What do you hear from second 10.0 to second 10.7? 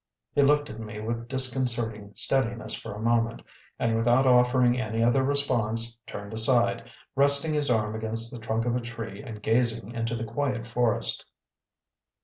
the quiet